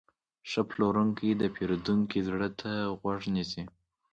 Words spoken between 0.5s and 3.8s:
پلورونکی د پیرودونکي زړه ته غوږ نیسي.